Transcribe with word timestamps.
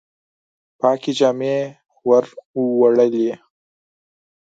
پاکي 0.79 1.11
جامي 1.19 1.55
وروړلي 2.57 3.29